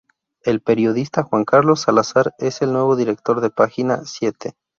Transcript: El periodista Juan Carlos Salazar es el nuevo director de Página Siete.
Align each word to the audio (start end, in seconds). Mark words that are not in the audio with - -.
El 0.41 0.61
periodista 0.61 1.21
Juan 1.21 1.45
Carlos 1.45 1.81
Salazar 1.81 2.33
es 2.39 2.63
el 2.63 2.73
nuevo 2.73 2.95
director 2.95 3.39
de 3.39 3.51
Página 3.51 4.01
Siete. 4.05 4.55